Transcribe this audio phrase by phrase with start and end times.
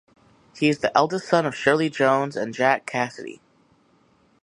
[0.57, 3.39] He is the eldest son of Shirley Jones and Jack Cassidy.